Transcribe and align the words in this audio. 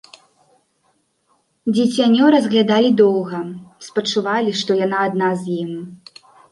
Дзіцянё 1.75 2.25
разглядалі 2.37 2.89
доўга, 3.05 3.45
спачувалі, 3.91 4.51
што 4.65 4.71
яна 4.85 4.97
адна 5.11 5.29
з 5.45 5.65
ім. 5.65 5.71